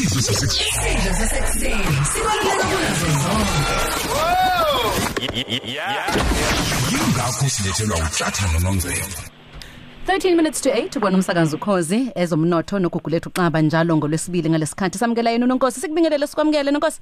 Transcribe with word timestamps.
isidlo 0.00 0.22
sasekuseni 0.22 1.02
sasekuseni 1.18 1.96
sibaluleka 2.12 2.64
kunazo 2.70 3.06
zonke 3.22 3.64
yingakho 6.92 7.48
silethelwa 7.48 7.96
uhlathana 7.96 8.58
nomzelo 8.58 9.06
13 10.06 10.36
minutes 10.36 10.60
to 10.60 10.70
8 10.70 10.98
ubona 10.98 11.16
umsakazo 11.16 11.56
ukhozi 11.56 12.10
ezomnotho 12.14 12.78
nogugulethu 12.78 13.30
xaba 13.30 13.60
njalo 13.60 13.96
ngolwesibili 13.96 14.50
ngalesikhathi. 14.50 14.98
Samukela 14.98 15.30
yena 15.30 15.44
unonkosi 15.44 15.80
sikubingelele 15.80 16.26
sikwamukele 16.26 16.70
nonkosi. 16.70 17.00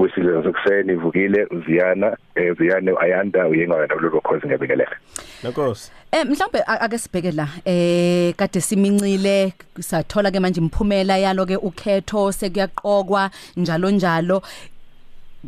Kwisidlo 0.00 0.42
sakuseni 0.44 0.92
ivukile 0.92 1.44
uziyana 1.50 2.16
eh 2.34 2.52
uziyane 2.52 2.92
ayanda 3.00 3.48
uyengwana 3.48 3.86
lolo 3.94 4.20
khozi 4.20 4.46
ngiyabingelela 4.46 4.96
Nkosi. 5.44 5.90
Eh 6.12 6.24
mhlawumbe 6.26 6.60
a- 6.66 6.80
ake 6.80 6.98
sibheke 6.98 7.30
la 7.32 7.48
eh 7.64 8.34
kade 8.36 8.60
simincile 8.60 9.52
sathola 9.80 10.30
ke 10.30 10.40
manje 10.40 10.60
imphumela 10.60 11.18
yalo 11.18 11.46
ke 11.46 11.56
ukhetho 11.56 12.32
sekuyaqokwa 12.32 13.30
njalo 13.56 13.90
njalo 13.90 14.42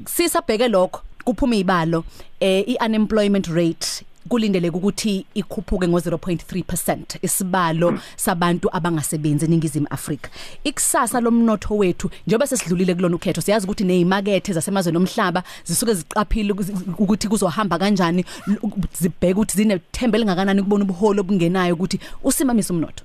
sisabheke 0.07 0.69
lokho 0.69 1.01
kuphuma 1.25 1.55
izibalo 1.57 2.05
eh 2.41 2.65
iunemployment 2.69 3.47
rate 3.48 4.05
kulindeleke 4.29 4.77
ukuthi 4.77 5.27
ikhuphuke 5.35 5.87
ngo0.3% 5.87 7.19
isibalo 7.23 7.99
sabantu 8.17 8.69
abangasebenzi 8.77 9.45
eningizimu 9.45 9.87
Afrika. 9.91 10.31
Ikusasa 10.65 11.21
lomnotho 11.21 11.77
wethu 11.77 12.11
njengoba 12.27 12.47
sesidlulile 12.47 12.95
kulona 12.95 13.17
ukhetho 13.17 13.41
siyazi 13.41 13.67
ukuthi 13.67 13.85
nezimakethe 13.85 14.53
zasemazweni 14.53 14.98
omhlaba 14.98 15.43
zisuke 15.65 15.95
ziqaphile 15.95 16.53
ukuzi- 16.53 16.95
ukuthi 16.98 17.29
kuzohamba 17.29 17.79
kanjani 17.79 18.25
l- 18.48 18.59
zibheke 18.93 19.33
ukuthi 19.35 19.57
zinethembe 19.57 20.19
lingakanani 20.19 20.62
kubona 20.62 20.84
ubuholo 20.84 21.20
obungenayo 21.20 21.75
ukuthi 21.75 22.01
usimamisa 22.25 22.75
umnotho. 22.75 23.05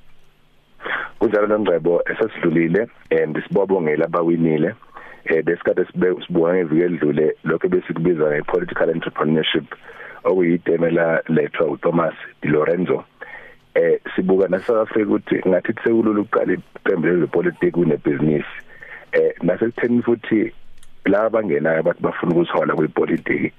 Kunjalo 1.19 1.47
nongcebo 1.47 2.01
esesidlulile 2.11 2.87
and 3.23 3.37
sibobongela 3.47 4.05
abawinile 4.05 4.75
eh 5.25 5.43
besikade 5.43 5.85
sibe 5.91 6.15
sibuka 6.27 6.53
ngeviki 6.53 6.81
edlule 6.83 7.35
lokho 7.43 7.67
besikubiza 7.67 8.31
ngepolitical 8.31 8.89
entrepreneurship. 8.89 9.65
Okuyidemela 10.27 11.21
lethwa 11.27 11.67
uThomas 11.67 12.15
Di 12.41 12.47
Lorenzo 12.47 13.03
eh 13.75 13.99
sibuka 14.15 14.47
na 14.47 14.59
South 14.59 14.89
Africa 14.89 15.07
ukuthi 15.07 15.41
ngathi 15.47 15.73
sekulula 15.83 16.21
ukuqala 16.21 16.53
iqembu 16.53 17.07
lezepolitiki 17.07 17.71
kunebusiness 17.71 18.45
eh 19.11 19.33
nasekutheni 19.41 20.01
futhi 20.01 20.51
laba 21.05 21.29
bangenayo 21.29 21.79
abantu 21.79 22.01
bafuna 22.01 22.31
ukuthola 22.31 22.75
kwipolitiki 22.75 23.51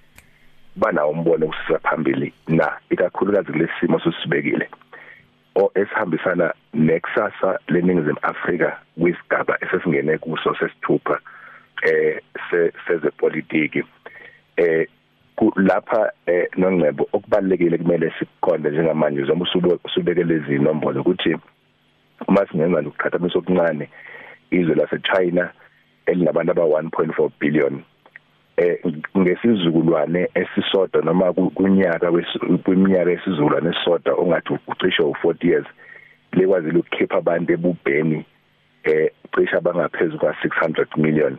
banawo 0.77 1.11
umbono 1.11 1.47
ukusisa 1.47 1.79
phambili 1.79 2.33
na 2.49 2.73
ikakhulukazi 2.91 3.53
kulesimo 3.53 4.01
sosibekile 4.01 4.69
o 5.55 5.71
esihambisana 5.75 6.55
nekusasa 6.75 7.59
leningizimu 7.69 8.19
Afrika 8.23 8.79
kwisigaba 9.01 9.59
esesingene 9.61 10.19
kuso 10.19 10.55
sesithupha 10.55 11.19
eh 11.83 12.21
se 12.51 12.73
sezepolitiki 12.87 13.85
eh 14.57 14.89
lapha 15.57 16.13
eh 16.27 16.49
nongcebo 16.57 17.09
okubalekile 17.13 17.79
kumele 17.79 18.13
sikonde 18.19 18.71
njengamanje 18.71 19.23
njengoba 19.23 19.45
usube- 19.45 19.79
usubekele 19.85 20.35
izinombolo 20.35 21.01
ukuthi 21.01 21.37
uma 22.29 22.47
singenza 22.47 22.81
lokuqhathanisa 22.83 23.39
okuncane 23.39 23.89
izwe 24.51 24.75
laseChina 24.75 25.51
elinabantu 26.07 26.51
aba 26.53 26.63
1.4 26.63 27.31
billion 27.41 27.83
eh 28.57 28.79
ngesizukulwane 29.19 30.29
esisodwa 30.35 31.03
noma 31.03 31.33
ku- 31.33 31.51
kunyaka 31.51 32.13
kwiminyaka 32.65 33.11
esizukulwane 33.11 33.71
esisodwa 33.71 34.15
ongathi 34.15 34.59
ucishe 34.67 35.03
u40 35.03 35.47
years 35.47 35.67
lekwazile 36.33 36.79
ukukhipha 36.79 37.17
abantu 37.19 37.53
ebubheni 37.53 38.25
eh 38.85 39.11
cishe 39.35 39.57
abangaphezulu 39.57 40.19
kwa 40.19 40.33
600 40.33 40.87
million. 40.97 41.39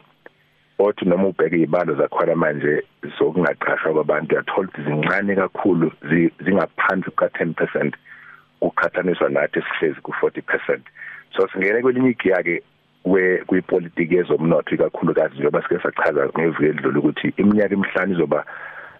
Othi 0.79 1.05
noma 1.05 1.27
ubheke 1.27 1.55
izibalo 1.55 1.95
zakhona 1.95 2.35
manje 2.35 2.83
zokungaqashwa 3.17 3.93
kwabantu 3.93 4.35
uyathola 4.35 4.67
ukuthi 4.67 4.83
zincane 4.83 5.35
kakhulu 5.35 5.91
zi- 6.09 6.33
zingaphansi 6.45 7.09
kuka 7.11 7.25
10% 7.25 7.91
ukukhathaniswa 8.61 9.29
nathi 9.29 9.61
sihlezi 9.61 10.01
ku 10.01 10.11
40% 10.21 10.79
so 11.35 11.47
singene 11.47 11.81
kwelinye 11.81 12.09
igiya 12.09 12.43
ke 12.43 12.63
kwipolitiki 13.47 14.15
yezomnotho 14.15 14.75
ikakhulukazi 14.75 15.33
njengoba 15.33 15.61
sike 15.61 15.79
sachaza 15.79 16.29
ngeviki 16.29 16.65
edlule 16.65 16.99
ukuthi 16.99 17.33
iminyaka 17.37 17.73
emihlanu 17.73 18.13
izoba 18.13 18.45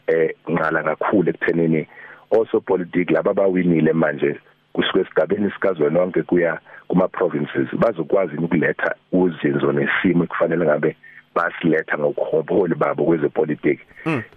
eh 0.08 0.36
ngqala 0.52 0.84
kakhulu 0.84 1.30
ekuthenini 1.30 1.88
also 2.32 2.60
politics 2.62 3.12
laba 3.12 3.34
bawinile 3.34 3.94
manje 3.94 4.40
kusuke 4.74 5.00
esigabeni 5.00 5.52
sikazwelonke 5.52 6.24
kuya 6.24 6.60
kuma 6.88 7.08
provinces 7.08 7.68
bazokwazi 7.78 8.38
ukuletha 8.38 8.96
uzinzo 9.12 9.72
nesimo 9.72 10.24
ekufanele 10.24 10.66
ngabe 10.66 10.96
basiletha 11.40 11.98
ngokuhobholi 11.98 12.76
babo 12.76 13.06
kwezepolitiki. 13.06 13.84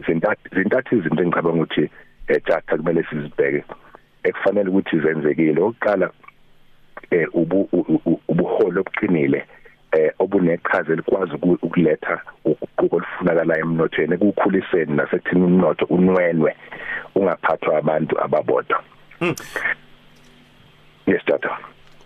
Zintathu 0.06 0.48
zintathu 0.54 0.96
izinto 0.96 1.22
engicabanga 1.22 1.62
ukuthi 1.62 1.90
ejatha 2.28 2.76
kumele 2.76 3.02
sizibheke. 3.10 3.64
Ekufanele 4.24 4.68
ukuthi 4.70 5.00
zenzekile. 5.00 5.60
Oqala 5.62 6.10
eh 7.10 7.26
ubu 7.34 7.68
u- 7.72 8.00
u- 8.06 8.20
ubuholo 8.28 8.80
obuqinile 8.80 9.44
eh 9.92 10.10
obuneqhaza 10.18 10.92
elikwazi 10.92 11.32
uku- 11.34 11.58
ukuletha 11.62 12.20
uguquko 12.44 12.96
olufunakala 12.96 13.58
emnothweni 13.58 14.14
ekukhuliseni 14.14 14.96
nasekuthini 14.96 15.44
umnotho 15.44 15.84
unwenwe 15.84 16.54
ungaphathwa 17.14 17.78
abantu 17.78 18.14
ababodwa. 18.24 18.82
Yes 21.06 21.24
tata 21.26 21.58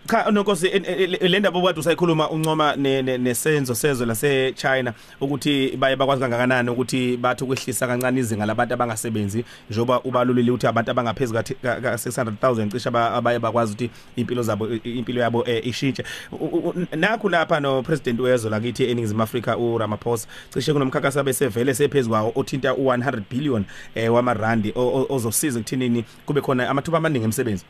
Cha 0.07 0.31
nonkosi 0.31 0.67
en- 0.67 0.85
en- 0.85 1.09
le 1.11 1.17
le 1.29 1.39
ndaba 1.39 1.59
obade 1.59 1.79
usayikhuluma 1.79 2.29
uncoma 2.29 2.75
ne- 2.75 3.01
ne- 3.01 3.17
nesenzo 3.17 3.75
sezwe 3.75 4.05
lase 4.05 4.53
China 4.55 4.93
ukuthi 5.21 5.77
baye 5.77 5.95
bakwazi 5.95 6.21
kangakanani 6.21 6.69
ukuthi 6.69 7.17
bathi 7.17 7.43
ukwehlisa 7.43 7.87
kancane 7.87 8.19
izinga 8.19 8.45
labantu 8.45 8.73
abangasebenzi 8.73 9.43
njoba 9.69 9.99
ubalulile 10.03 10.51
ukuthi 10.51 10.67
abantu 10.67 10.91
abangaphezulu 10.91 11.43
ka 11.61 11.81
ka 11.81 11.97
600000 11.97 12.69
cishe 12.71 12.89
aba- 12.89 13.11
abaye 13.13 13.39
bakwazi 13.39 13.73
ukuthi 13.73 13.89
impilo 14.15 14.43
zabo 14.43 14.67
impilo 14.83 15.21
yabo 15.21 15.43
eh, 15.47 15.67
ishintshe. 15.67 16.03
U- 16.31 16.35
u- 16.45 16.69
u- 16.69 16.95
nakho 16.95 17.29
lapha 17.29 17.59
no 17.59 17.81
president 17.83 18.19
wezwe 18.19 18.49
lakithi 18.51 18.83
eningizimu 18.85 19.23
Afrika 19.23 19.57
u 19.57 19.77
Ramaphosa 19.77 20.27
cishe 20.53 20.73
kunomkhankasa 20.73 21.23
besevele 21.23 21.73
sephezulu 21.73 22.09
kwawo 22.13 22.31
othinta 22.35 22.71
u100 22.71 23.21
billion 23.29 23.65
eh 23.95 24.13
wamarandi 24.13 24.71
o- 24.75 24.81
o- 24.87 25.07
ozosiza 25.15 25.59
ekuthinini 25.59 26.05
kube 26.25 26.41
khona 26.41 26.69
amathuba 26.69 26.97
amaningi 26.97 27.25
emsebenzi. 27.25 27.65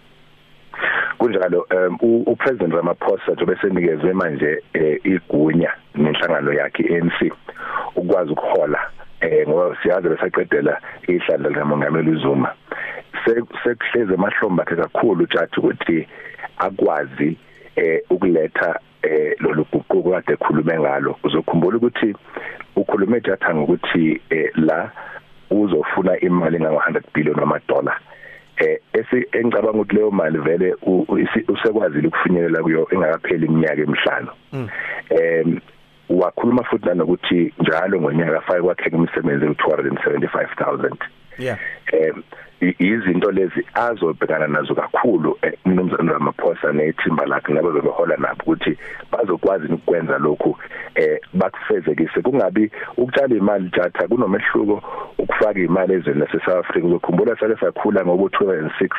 Kunjalo 1.27 1.65
um 1.71 1.97
u- 2.01 2.23
upresident 2.31 2.73
Ramaphosa 2.73 3.31
njengoba 3.31 3.61
senikezwe 3.61 4.13
manje 4.13 4.63
eh, 4.73 4.99
igunya 5.03 5.71
nenhlangano 5.95 6.53
yakhe 6.53 6.83
ANC 6.97 7.33
ukwazi 7.95 8.31
ukuhola 8.31 8.79
eh 9.21 9.47
ngoba 9.47 9.77
siyazi 9.83 10.09
besaqedela 10.09 10.81
ihlandla 11.07 11.49
likamongameli 11.49 12.11
uZuma. 12.11 12.53
Se- 13.25 13.43
sekuhleze 13.63 14.13
emahlombe 14.13 14.61
akhe 14.61 14.75
kakhulu 14.75 15.23
ujathi 15.23 15.59
ukuthi 15.59 16.07
akwazi 16.57 17.37
eh 17.75 18.01
ukuletha 18.09 18.79
eh 19.01 19.35
lolu 19.39 19.65
guquko 19.71 20.11
kade 20.11 20.33
ekhulume 20.33 20.79
ngalo. 20.79 21.15
Uzokhumbula 21.23 21.77
ukuthi 21.77 22.15
ukhulume 22.75 23.17
ejathi 23.17 23.53
ngokuthi 23.55 24.21
eh, 24.29 24.51
la 24.55 24.91
uzofuna 25.51 26.19
imali 26.19 26.55
enga 26.57 26.69
100 26.69 27.01
billion 27.13 27.39
ama-dollar 27.39 27.99
eh 28.57 28.79
engicabanga 29.31 29.79
ukuthi 29.79 29.95
leyo 29.95 30.11
mali 30.11 30.39
vele 30.39 30.75
usekwazile 31.47 32.07
ukufinyelela 32.07 32.63
kuyo 32.63 32.87
engakapheli 32.91 33.45
iminyaka 33.45 33.81
emihlanu. 33.81 34.31
Em 35.09 35.59
wakhuluma 36.09 36.63
futhi 36.63 36.85
nanokuthi 36.85 37.53
njalo 37.59 38.01
ngonyaka 38.01 38.37
afake 38.37 38.61
kwakhe 38.61 38.89
imisebenzi 38.89 39.45
u275000 39.45 40.95
yeah. 41.39 41.57
Em 41.91 42.23
izinto 42.79 43.31
lezi 43.31 43.65
azobhekana 43.73 44.47
nazo 44.47 44.75
kakhulu 44.75 45.37
eh, 45.41 45.53
umnumzana 45.65 46.13
Ramaphosa 46.13 46.73
nethimba 46.73 47.25
lakhe 47.25 47.53
labo 47.53 47.71
behola 47.71 48.17
nabo 48.17 48.41
ukuthi 48.43 48.77
bazokwazi 49.27 49.73
ukwenza 49.73 50.17
lokhu 50.17 50.57
eh 50.95 51.19
bakufezekise. 51.33 52.21
Kungabi 52.21 52.71
ukutshala 52.97 53.35
imali 53.35 53.69
jatha 53.69 54.07
kunomehluko 54.07 54.83
ukufaka 55.17 55.59
imali 55.59 55.93
ezweni 55.93 56.19
lase 56.19 56.39
South 56.45 56.65
Africa. 56.65 56.85
Uzokhumbula 56.85 57.35
sake 57.39 57.55
sakhula 57.59 58.05
ngoba 58.05 58.23
2006 58.23 58.89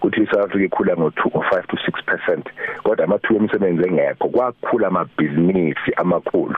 kuthi 0.00 0.22
iSouth 0.22 0.44
Africa 0.44 0.64
ikhula 0.64 0.94
ngo2 0.94 1.28
5 1.30 1.62
to 1.66 1.76
6% 1.76 2.42
kodwa 2.82 3.04
amathuba 3.04 3.40
emisebenzi 3.40 3.88
engekho. 3.88 4.28
Kwakhula 4.28 4.88
amabhizinisi 4.88 5.92
amakhulu. 5.96 6.56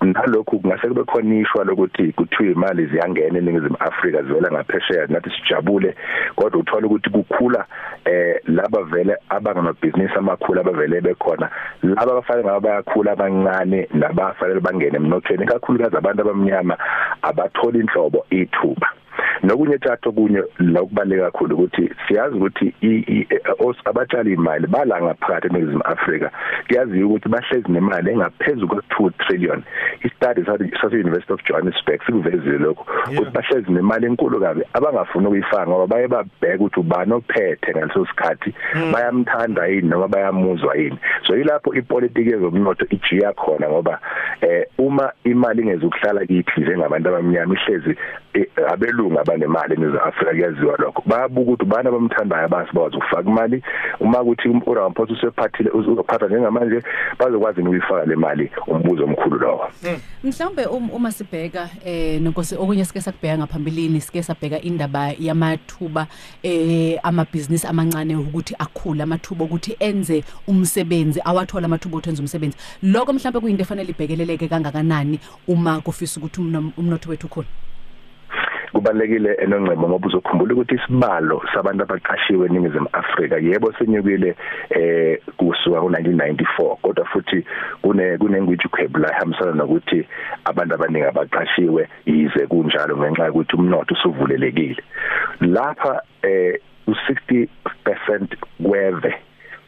Nalokhu 0.00 0.60
kungase 0.60 0.88
kube 0.88 1.04
khona 1.04 1.34
ishwa 1.34 1.64
lokuthi 1.64 2.12
kuthiwa 2.12 2.52
imali 2.52 2.86
ziyangena 2.86 3.38
eningizimu 3.38 3.76
Afrika 3.80 4.22
zivela 4.22 4.50
ngaphesheya 4.52 5.06
nathi 5.06 5.30
sijabule. 5.30 5.94
Kodwa 6.36 6.60
uthola 6.60 6.86
ukuthi 6.86 7.10
kukhula 7.10 7.64
eh 8.04 8.40
laba 8.44 8.82
vele 8.82 9.16
abangamabhizinisi 9.28 10.14
amakhulu 10.14 10.60
abavele 10.60 11.00
bekhona 11.00 11.50
laba 11.82 12.12
abafanele 12.12 12.45
ngaba 12.46 12.60
bayakhula 12.60 13.12
abancane 13.12 13.88
nabafanele 13.92 14.60
bangene 14.60 14.96
emnothweni 14.96 15.46
kakhulukazi 15.46 15.96
abantu 15.98 16.22
abamnyama 16.22 16.74
abathola 17.22 17.78
inhlobo 17.78 18.22
ithuba. 18.30 18.88
Nokunye 19.46 19.78
thatho 19.78 20.12
kunye 20.12 20.42
la 20.58 20.80
kubaleka 20.80 21.30
kakhulu 21.30 21.54
ukuthi 21.54 21.90
siyazi 22.08 22.36
ukuthi 22.36 22.74
abatshali 23.84 24.32
imali 24.32 24.66
bala 24.66 25.02
ngaphakathi 25.02 25.46
eNingizimu 25.46 25.82
Afrika. 25.82 26.30
Kuyaziwa 26.68 27.08
ukuthi 27.08 27.28
bahlezi 27.28 27.72
nemali 27.72 28.10
engaphezulu 28.10 28.66
kwe2 28.66 29.10
trillion. 29.18 29.62
Istudy 30.04 30.44
sase 30.80 30.94
University 30.94 31.32
of 31.32 31.44
Johannesburg 31.44 32.00
sikuvezile 32.06 32.58
lokho 32.58 32.86
ukuthi 33.12 33.30
bahlezi 33.30 33.72
nemali 33.72 34.06
enkulu 34.06 34.40
kabi 34.40 34.62
abangafuni 34.72 35.26
ukuyifaka 35.26 35.66
ngoba 35.66 35.86
baye 35.86 36.08
babheka 36.08 36.54
ukuthi 36.54 36.80
ubani 36.80 37.12
ophethe 37.12 37.70
ngaleso 37.72 38.06
sikhathi 38.06 38.54
bayamthanda 38.92 39.66
yini 39.66 39.88
noma 39.88 40.08
bayamuzwa 40.08 40.76
yini. 40.76 40.98
So 41.26 41.36
yilapho 41.36 41.74
ipolitiki 41.74 42.30
yezomnotho 42.30 42.86
ijiya 42.90 43.32
khona 43.32 43.68
ngoba 43.68 44.00
eh 44.40 44.66
uma 44.78 45.12
imali 45.24 45.62
ingezukuhlala 45.62 46.26
kithi 46.26 46.60
njengabantu 46.60 47.08
abamnyama 47.08 47.54
ihlezi 47.54 47.96
abelungu 48.68 49.20
abanemali 49.36 49.74
eNingizimu 49.74 50.02
Afrika 50.02 50.30
kuyaziwa 50.30 50.76
lokho. 50.78 51.02
Bayabuka 51.06 51.40
ukuthi 51.40 51.64
bana 51.64 51.90
bamthandayo 51.90 52.44
abasibawazi 52.44 52.96
ukufaka 52.96 53.30
imali. 53.30 53.62
Uma 54.00 54.24
kuthi 54.24 54.48
uRamaphosa 54.66 55.12
usephathile 55.12 55.70
uzophatha 55.70 56.26
njengamanje 56.26 56.82
bazokwazi 57.18 57.60
ukuyifaka 57.60 58.04
le 58.04 58.16
mali? 58.16 58.50
Umbuzo 58.66 59.04
omkhulu 59.04 59.38
lowo. 59.38 59.68
Mhlawumbe 60.24 60.66
uma 60.66 61.12
sibheka 61.12 61.68
eh 61.84 62.20
nonkosi 62.20 62.56
okunye 62.56 62.84
sike 62.84 63.00
sakubheka 63.00 63.38
ngaphambilini 63.38 64.00
sike 64.00 64.22
sabheka 64.22 64.60
indaba 64.60 65.12
yamathuba 65.18 66.06
eh 66.42 66.98
amabhizinisi 67.02 67.66
amancane 67.66 68.16
ukuthi 68.16 68.54
akhule 68.58 69.02
amathuba 69.02 69.44
ukuthi 69.44 69.76
enze 69.80 70.24
umsebenzi 70.46 71.20
awathola 71.24 71.66
amathuba 71.66 71.98
okwenza 71.98 72.22
umsebenzi. 72.22 72.56
Lokho 72.82 73.12
mhlawumbe 73.12 73.40
kuyinto 73.40 73.62
efanele 73.62 73.90
ibhekeleleke 73.90 74.48
kangakanani 74.48 75.20
uma 75.48 75.80
kufisa 75.80 76.20
ukuthi 76.20 76.40
umnotho 76.76 77.10
wethu 77.10 77.26
ukhule? 77.26 77.65
Kubalekile 78.86 79.34
enongcebo 79.42 79.88
ngoba 79.88 80.06
uzokhumbula 80.06 80.54
ukuthi 80.54 80.74
isibalo 80.74 81.42
sabantu 81.54 81.82
abaqashiwe 81.82 82.46
eNingizimu 82.46 82.88
Afrika 82.92 83.36
yebo 83.36 83.72
senyukile 83.72 84.36
eh 84.70 85.18
kusuka 85.36 85.82
ku1994 85.82 86.76
kodwa 86.82 87.04
futhi 87.04 87.44
kune 87.82 88.18
kunengwiji 88.18 88.68
kwebla 88.68 89.10
ihambisana 89.12 89.52
nokuthi 89.52 90.06
abantu 90.44 90.74
abaningi 90.74 91.06
abaqashiwe 91.06 91.88
yize 92.06 92.46
kunjalo 92.46 92.96
ngenxa 92.96 93.26
yokuthi 93.26 93.56
umnotho 93.56 93.94
usuvulelekile. 93.94 94.82
Lapha 95.40 96.02
eh 96.22 96.60
u60% 96.86 98.36
kweve 98.62 99.14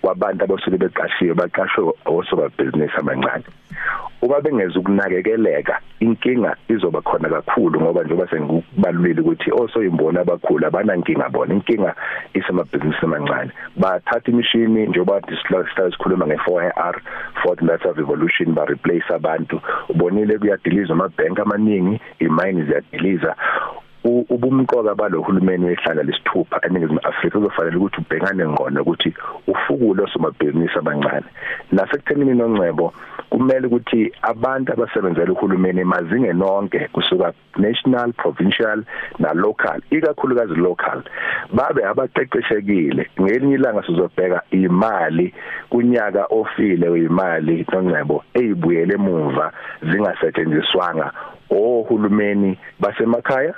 kwabantu 0.02 0.44
abasuke 0.44 0.78
beqashiwe 0.78 1.34
baqashwe 1.34 1.92
osoba 2.06 2.48
business 2.58 2.94
amancane. 2.98 3.44
Uma 4.22 4.40
bengeza 4.40 4.78
ukunakekeleka 4.78 5.80
inkinga 6.00 6.56
izoba 6.68 7.00
khona 7.02 7.28
kakhulu 7.28 7.80
ngoba 7.80 8.02
njengoba 8.04 8.30
sengikubalulile 8.30 9.20
ukuthi 9.20 9.50
osoyimbona 9.52 10.20
abakhulu 10.20 10.66
abanankinga 10.66 11.28
bona. 11.28 11.54
Inkinga 11.54 11.94
isemabhizinisi 12.34 13.04
amancane. 13.04 13.50
Bathatha 13.76 14.30
imishini 14.30 14.86
njengoba 14.86 15.20
sihlala 15.20 15.90
sikhuluma 15.90 16.26
nge4IR 16.26 16.94
fourth 17.42 17.60
industrial 17.60 17.94
revolution 17.94 18.54
ba 18.54 18.64
replace 18.64 19.14
abantu. 19.14 19.60
Ubonile 19.88 20.38
kuyadiliza 20.38 20.92
amabhenki 20.92 21.40
amaningi 21.40 22.00
imine 22.18 22.64
ziyadiliza. 22.64 23.36
Ubumqoka 24.08 24.94
balohulumeni 24.94 25.64
wehlala 25.66 26.02
lesithupha 26.02 26.60
eNingizimu 26.66 27.00
Afrika 27.04 27.38
uzofanele 27.38 27.76
ukuthi 27.76 28.00
ubhekane 28.00 28.46
ngqono 28.48 28.82
ukuthi 28.82 29.14
ufukule 29.46 30.02
osomabhizinisi 30.02 30.78
abancane. 30.78 31.26
Nasekuthenini 31.72 32.34
nongcebo 32.34 32.92
kumele 33.30 33.66
ukuthi 33.66 34.12
abantu 34.22 34.72
abasebenzela 34.72 35.32
uhulumeni 35.32 35.80
emazinge 35.80 36.32
nonke 36.32 36.88
kusuka 36.92 37.32
national 37.56 38.12
provincial 38.12 38.84
na 39.18 39.32
local 39.32 39.80
ikakhulukazi 39.90 40.54
local 40.54 41.02
babe 41.52 41.84
abaqeqeshekile. 41.84 43.10
Ngelinye 43.20 43.54
ilanga 43.54 43.82
sizobheka 43.82 44.42
imali 44.50 45.34
kunyaka 45.70 46.26
ofile 46.30 46.88
uyimali 46.88 47.66
nongcebo 47.72 48.24
ezibuyele 48.34 48.94
emuva 48.94 49.52
zingasetshenziswanga 49.82 51.12
ohulumeni 51.50 52.58
basemakhaya 52.80 53.54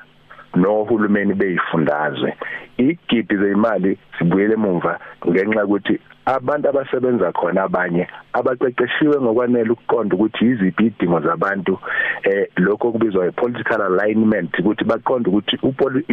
nohulumeni 0.54 1.34
beyifundazwe. 1.34 2.36
Igidi 2.78 3.36
zeimali 3.36 3.98
sibuyele 4.18 4.54
emuva 4.54 4.98
ngenxa 5.28 5.64
ukuthi 5.64 6.00
abantu 6.26 6.68
abasebenza 6.68 7.32
khona 7.32 7.62
abanye 7.62 8.06
abaqeqeshiwe 8.32 9.16
ngokwanele 9.20 9.70
ukuqonda 9.72 10.14
ukuthi 10.16 10.44
iziphi 10.44 10.86
idingo 10.86 11.20
zabantu 11.20 11.78
eh 12.24 12.46
lokho 12.56 12.92
kubizwa 12.92 13.26
i-political 13.26 13.80
alignment 13.82 14.58
ukuthi 14.58 14.84
baqonde 14.84 15.28
ukuthi 15.28 15.56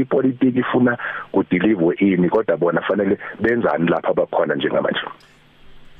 ipolitiki 0.01 0.59
ifuna 0.59 0.97
kudeliver 1.31 1.93
ini 1.99 2.29
kodwa 2.29 2.57
bona 2.57 2.81
fanele 2.81 3.17
benzani 3.41 3.89
lapha 3.89 4.09
abakhona 4.09 4.55
njengamanje. 4.55 5.05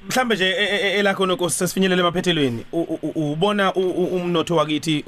Mhlambe 0.08 0.36
nje 0.36 0.52
elakho 1.00 1.26
nonkosi 1.26 1.58
sesifinyelela 1.58 2.02
emaphethelweni 2.02 2.66
ubona 3.16 3.74
umnotho 3.74 4.56
wakithi 4.56 5.04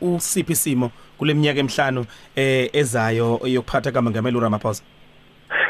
usiphi 0.00 0.54
simo 0.54 0.90
kuleminyaka 1.18 1.60
emihlanu 1.60 2.06
eh 2.36 2.70
ezayo 2.72 3.40
yokuphatha 3.44 3.92
kaMongameli 3.92 4.36
uRamaphosa 4.36 4.82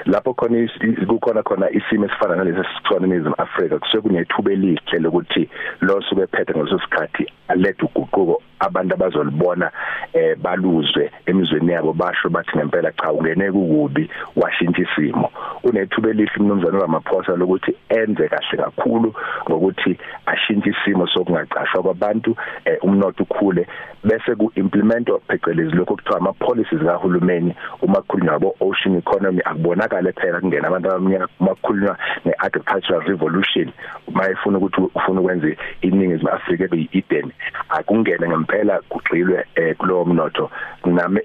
lapho 0.07 0.35
khona 0.35 0.69
kukhona 1.07 1.43
khona 1.43 1.71
isimo 1.71 2.07
esifana 2.07 2.37
nalesi 2.37 2.69
sithwana 2.77 3.07
eNingizimu 3.07 3.35
Afrika 3.39 3.79
kusuke 3.79 4.01
kunethuba 4.01 4.53
elihle 4.53 4.99
lokuthi 4.99 5.49
lo 5.81 6.03
suke 6.03 6.27
phethe 6.27 6.53
ngaleso 6.53 6.79
sikhathi 6.79 7.27
alethe 7.49 7.85
uguquko 7.85 8.43
abantu 8.61 8.95
abazolibona 8.95 9.71
eh 10.13 10.37
baluzwe 10.37 11.11
emizweni 11.27 11.73
yabo 11.73 11.93
basho 11.93 12.29
bathi 12.29 12.59
ngempela 12.59 12.93
cha 12.93 13.13
ungene 13.13 13.53
kukubi 13.53 14.11
washintsha 14.37 14.83
isimo. 14.83 15.31
Unethuba 15.65 16.11
elihle 16.11 16.33
umnumzana 16.41 16.79
Ramaphosa 16.79 17.37
lokuthi 17.37 17.75
enze 17.89 18.29
kahle 18.29 18.57
kakhulu 18.57 19.15
ngokuthi 19.49 19.99
ashintshe 20.27 20.71
isimo 20.71 21.07
sokungaqashwa 21.07 21.83
kwabantu 21.83 22.37
eh, 22.65 22.79
umnotho 22.83 23.23
ukhule 23.23 23.67
bese 24.05 24.35
ku 24.35 24.53
implementwa 24.55 25.21
phecelezi 25.29 25.77
lokho 25.77 25.97
kuthiwa 25.97 26.19
ama 26.19 26.33
policies 26.33 26.83
kahulumeni 26.83 27.55
uma 27.83 28.01
kukhulunywa 28.01 28.33
ngabo 28.33 28.57
ocean 28.61 28.97
economy 28.97 29.41
akubonakala 29.45 30.13
phela 30.13 30.41
kungena 30.41 30.69
abantu 30.69 30.89
abamnyama 30.89 31.29
uma 31.41 31.55
kukhulunywa 31.55 31.99
ngeagricultural 32.27 33.01
revolution 33.01 33.73
uma 34.09 34.31
efuna 34.31 34.59
ukuthi 34.59 34.81
ufuna 34.95 35.21
ukwenza 35.21 35.49
iningizimu 35.83 36.31
Afrika 36.31 36.65
ebe 36.65 36.89
Eden 36.93 37.33
akungene 37.69 38.29
ngempela 38.29 38.50
kugxilwe 38.89 39.47
eh, 39.55 39.77
kulowo 39.77 40.05
mnotho. 40.05 40.51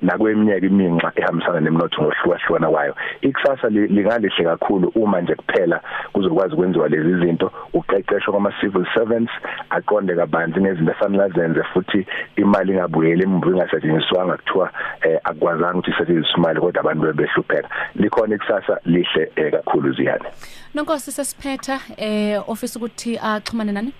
Nakweminyaka 0.02 0.66
iminxa 0.66 1.12
ehambisana 1.16 1.60
nemnotho 1.60 2.02
ngohlukahlukana 2.02 2.70
kwayo. 2.70 2.96
Ikusasa 3.22 3.70
lingalihle 3.70 4.44
kakhulu 4.44 4.92
uma 4.96 5.22
nje 5.22 5.36
kuphela 5.36 5.82
kuzokwazi 6.14 6.56
kwenziwa 6.56 6.90
lezi 6.90 7.26
zinto. 7.26 7.52
Uqeqesho 7.74 8.32
kwama 8.32 8.54
civil 8.62 8.86
servants 8.94 9.32
aqonde 9.70 10.16
kabanzi 10.16 10.62
ngezinto 10.62 10.92
efanele 10.92 11.30
zenze 11.30 11.64
futhi 11.64 12.08
imali 12.36 12.72
ingabuyeli 12.74 13.24
emvu 13.24 13.50
ingasetshenziswanga 13.50 14.38
kuthiwa 14.38 14.72
eh, 15.02 15.20
akwazanga 15.24 15.78
ukuthi 15.78 15.92
isetshenziswe 15.92 16.38
imali 16.38 16.60
kodwa 16.60 16.82
abantu 16.82 17.02
bebehlupheka 17.06 17.70
likhona 17.96 18.36
ikusasa 18.36 18.80
lihle 18.86 19.32
eh, 19.36 19.52
kakhulu 19.52 19.94
ziyane. 19.94 20.26
Nonkosi 20.74 21.12
sesiphetha 21.12 21.80
eh 21.98 22.50
office 22.50 22.76
ukuthi 22.76 23.18
axhumane 23.18 23.72
nani? 23.72 23.94